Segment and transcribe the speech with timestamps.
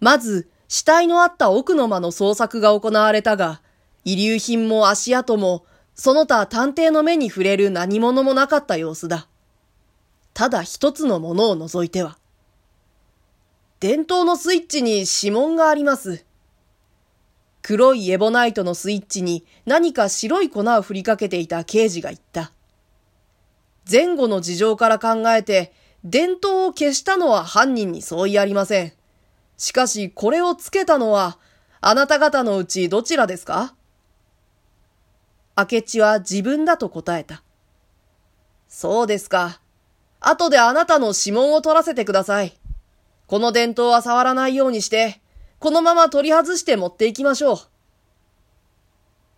[0.00, 3.60] まず、死体のあった奥の間の捜索が行われたが、
[4.04, 9.26] 遺留品も足跡も、その他探偵の目に触れる何者もなかった様子だ。
[10.32, 12.18] ただ一つのものを除いては。
[13.80, 16.24] 伝統のスイッチに指紋があります。
[17.62, 22.52] 黒いエボナイトのスイッチに何か白い粉を振りかけていた刑事が言った。
[23.90, 25.72] 前後の事情から考えて、
[26.04, 28.92] 伝統を消したのは犯人に相違ありません。
[29.58, 31.38] しかし、これをつけたのは、
[31.80, 33.74] あなた方のうちどちらですか？
[35.56, 37.42] 明智は自分だと答えた。
[38.68, 39.60] そうですか。
[40.20, 42.56] 後であなたの指紋を取らせてください。
[43.26, 45.20] この伝統は触らないようにして、
[45.58, 47.58] このまま取り外して持っていきましょう。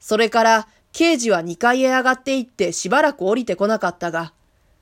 [0.00, 4.32] それから、刑事は2階へ上がっていってしばらく降りてこなかったが、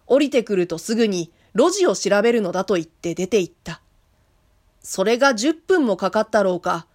[0.06, 3.80] 降りてくるとすぐに路地を調べるのだと言って出て行った。
[4.84, 6.87] それが10分もかかったろうか。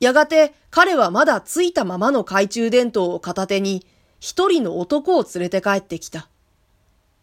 [0.00, 3.86] やがて彼はまだついたままの懐中電灯を片手に
[4.20, 6.28] 一人の男を連れて帰ってきた。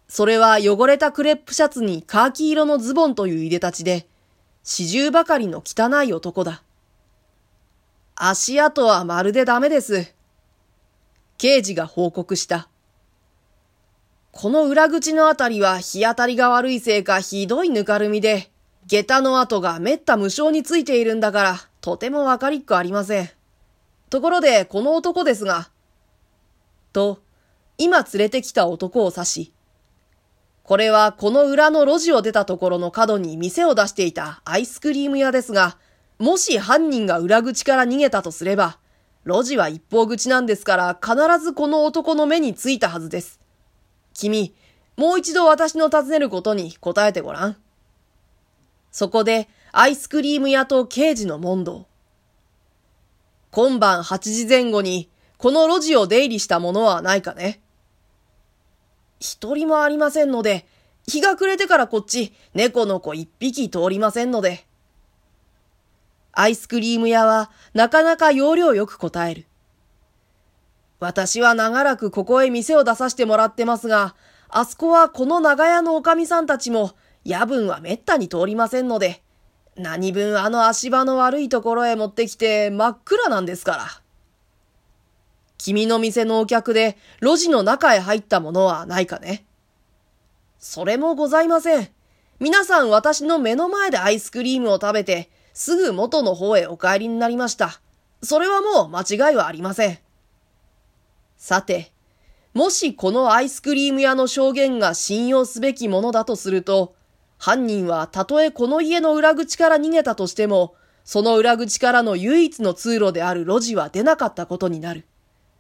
[0.08, 4.08] それは汚れたクレップシャツにカーキ色のズボンという入れ立ちで、
[4.64, 6.64] 四十ばかりの汚い男だ。
[8.16, 10.14] 足跡はまるでダメです。
[11.38, 12.70] 刑事が報告した。
[14.32, 18.52] この裏口のあたりは日当たりが悪いせいかひどいぬかるみで、
[18.88, 23.30] 下駄の跡がめった無償についているんだから、とてもわかりっこありません。
[24.12, 25.70] ところで、この男ですが、
[26.94, 27.20] と、
[27.78, 29.54] 今連れてきた男を指し、
[30.64, 35.78] これはこの裏の路地を出たところの角に店を出していたアイスクリーム屋ですが、
[36.20, 38.78] もし犯人が裏口から逃げたとすれば、
[39.26, 43.40] 路地は一方口なんですから必ずこの男の目についたはずです。
[44.14, 44.56] 君、
[44.96, 47.58] もう一度私の尋ねることに答えてごらん。
[48.96, 51.86] そこで、アイスクリーム屋と刑事の問答。
[53.52, 57.60] 今晩8時前後に、この路地を出入りした者はないかね
[59.20, 60.66] 一人もありませんので、
[61.10, 64.66] 日が暮れてからこっち、猫の子一匹通りませんので。
[66.32, 69.46] アイスクリーム屋は、なかなか要領よく答える。
[71.02, 74.16] 私は長らくここへ店を出させてもらってますが、
[74.48, 76.94] あそこはこの長屋のおかみさんたちも、
[77.26, 79.22] 夜分はめったに通りませんので、
[79.76, 83.88] 何分あの足場の悪いところへ持ってきて真っ暗なんですから。
[85.58, 89.46] 君の店のお客で路地の中へ入ったものはないかね
[90.60, 91.90] それもございません。
[92.40, 97.82] 皆さん私の目の前でアイスクリームを食べて、すぐ元の方へお帰りになりました。
[98.22, 100.00] それはもう間違いはありません。
[101.38, 101.92] さて、
[102.54, 106.95] もしこのアイスクリーム屋の証言が信用すべきものだとすると、
[107.38, 115.06] 犯人はたとえこの家の裏口から逃げたとしても、その裏口からの唯一の通路である路地は出なかったことになる。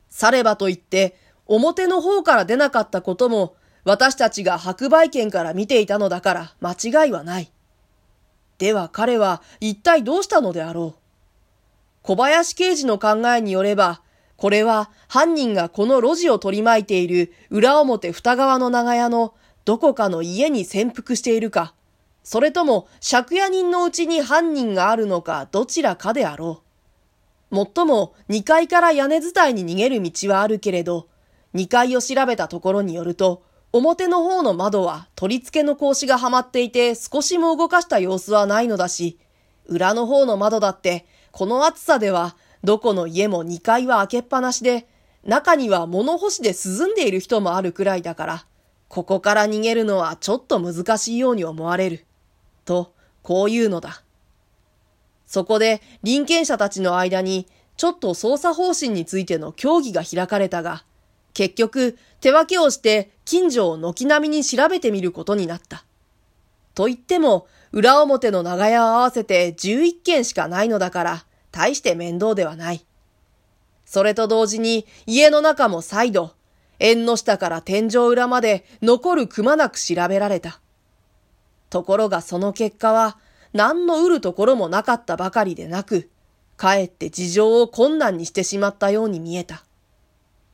[0.09, 7.52] さればと言って、表の方から出なかったことも、私たちが白売券から見ていたのだから間違いはない。
[8.58, 11.00] では彼は一体どうしたのであろう。
[12.02, 14.02] 小林刑事の考えによれば、
[14.38, 19.34] これは犯人がこの路地を取り巻いている裏表二側の長屋の
[19.66, 21.74] どこかの家に潜伏しているか、
[22.24, 26.62] それとも借家人のうちに犯人があるのかどちらかであろ
[27.52, 27.56] う。
[27.56, 31.08] もっとも2階から屋根伝いに逃げる道はあるけれど、
[31.53, 39.20] 2階を調べたところによると、表の方の窓は取り付けの格子がはまっていて少しも動かした様子はないのだし、
[39.66, 44.88] 裏の方の窓だってこの暑さではどこの家も2階は開けっぱなしで、
[45.24, 48.46] 中には物干しで涼んでいる人もあるくらいだから、
[48.95, 52.06] ここから逃げるのはちょっと難しいように思われる。
[52.63, 54.01] と、こういうのだ。
[55.25, 57.45] そこで、臨権者たちの間に、
[57.75, 60.85] ちょっと捜査方針についての協議が開かれたが、
[61.34, 65.84] 結局、手分けをして近所を軒並みに調べてみることになった。
[66.73, 72.85] と言っても、裏表の長屋を合わせて11件しかないのだから、大して面倒ではない。
[73.85, 76.31] それと同時に、家の中も再度、
[76.79, 80.59] 縁の下から天井裏まで残るくまなく調べられた。
[81.69, 83.17] ところがその結果は、
[83.53, 86.09] 何の売るところもなかったばかりでなく、
[86.57, 89.66] かえって事情を困難にしてしまったように見えた。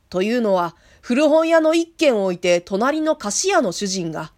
[0.08, 4.32] というのは、古本屋の一軒を置いて隣の菓子屋の主人が、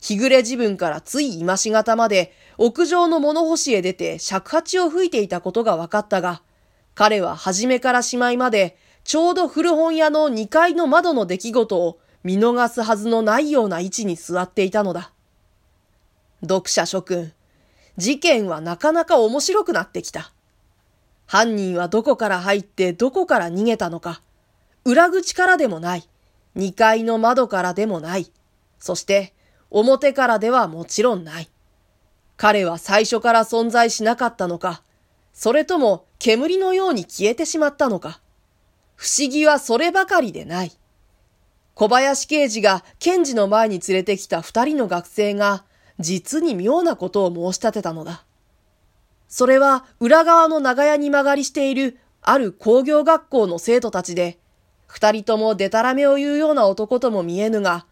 [0.00, 6.42] 日暮れ自分からつい今しがたまで屋上の物干しへ出て尺八を吹いていたことが分かったが、
[6.94, 8.76] 彼は初めからしまいまで
[9.08, 15.12] ちょうど古本屋の2階の窓の出来事を見逃すはずのないような位置に座っていたのだ。
[16.42, 17.32] 読者諸君、
[17.96, 20.30] 事件はなかなか面白くなってきた。
[21.24, 24.20] 犯人はどこから入ってどこから逃げたのか。
[24.84, 26.06] 裏口からでもない。
[26.56, 28.30] 2階の窓からでもない。
[28.78, 29.32] そして
[29.70, 31.48] 表からではもちろんない。
[32.36, 34.82] 彼は最初から存在しなかったのか。
[35.32, 38.20] それとも煙のように消えてしまったのか。
[38.98, 40.72] 不思議はそればかりでない。
[41.74, 45.64] 小林刑事が検事の前に連れてきた二人の学生が
[46.00, 48.24] 実に妙なことを申し立てたのだ。
[49.28, 54.40] それは裏側の長屋に曲がりしているある工業学校の生徒たちで、
[54.88, 57.86] 二人ともデタラメを言うような男とも見えぬが、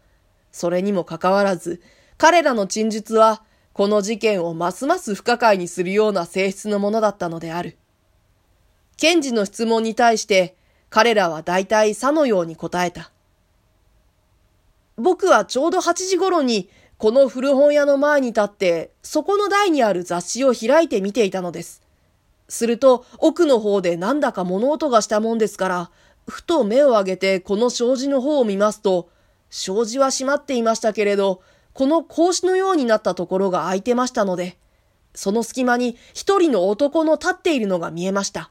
[0.51, 1.81] それにもかかわらず、
[2.17, 7.77] 彼らの陳述は、この事件をますます不可解にするような性質のものだったのである。
[8.97, 10.56] 検事の質問に対して、
[10.89, 13.11] 彼らは大体さのように答えた。
[14.97, 21.83] 僕はちょうど8時頃にこの古本屋の前に立って、そこの台にある雑誌を開いて見ていたのです。
[22.49, 25.91] すると、奥の方でなんだか物音がしたもんですから、
[26.27, 29.09] ふと目を上げてこの障子の方を見ますと、
[29.51, 31.41] 障子は閉まっていましたけれど、
[31.73, 34.57] この格子のようになったところが開いてましたので、
[35.13, 38.49] その隙間に一人の男の立っているのが見えました。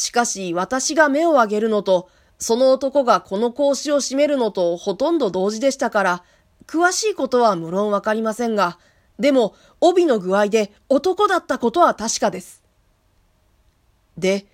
[0.00, 2.08] しかし私が目を上げるのと、
[2.38, 6.24] その男がこの格子を閉めるのとほとんど同時でしたから、
[6.66, 8.78] 詳しいことは無論わかりませんが、
[9.18, 12.62] でも帯の具合で男だったことは確かです。
[14.16, 14.46] で、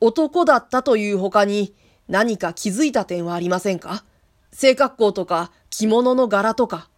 [0.00, 1.76] 男だったという他に
[2.08, 4.02] 何か気づいた点はありませんか？
[4.50, 6.88] 性格好とか着物の柄とか。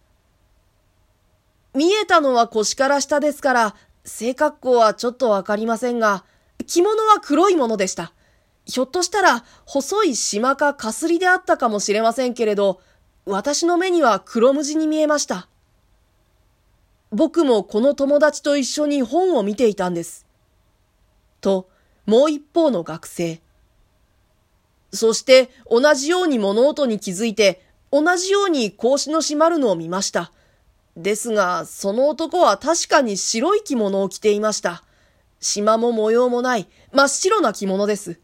[1.75, 3.75] 見えたのは腰から下ですから、
[4.05, 6.23] 性格好はちょっとわかりませんが、
[6.63, 8.13] 着物は黒いものでした。
[8.65, 12.81] ひょっとしたら細い島かかすりであったかもしれませんけれど、
[13.25, 15.47] 私の目には黒無地に見えました。
[17.11, 20.25] 僕もこの友達と一緒に本を見ていたんです。
[21.41, 21.67] と、
[22.05, 23.41] もう一方の学生。
[24.93, 30.31] そして同じように物音に気づいて、同じように格子の閉まるのを見ました。
[30.95, 34.83] ですが、その男は確かに白い着物を着ていました。
[35.41, 38.19] 島も模様もない真っ白な着物です。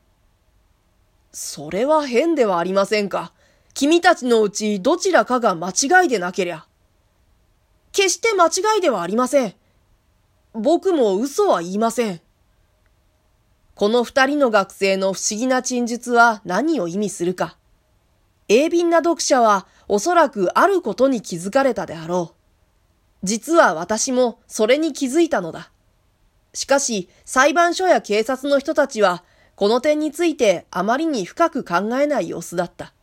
[1.31, 3.33] それは変ではありませんか。
[3.73, 6.65] 君たちのうちどちらかが間違いでなけりゃ。
[7.91, 9.53] 決して間違いではありません。
[10.53, 12.21] 僕も嘘は言いません。
[13.75, 17.57] この二人の学生の不思議な陳述は何を意味するか。
[18.47, 22.35] 鋭敏な読者はおそらくあることに気づかれたであろう。
[23.23, 25.71] 実は私もそれに気づいたのだ。
[26.53, 29.23] しかし裁判所や警察の人たちは
[29.55, 32.93] この点についてあまりに深く考えない様子だった。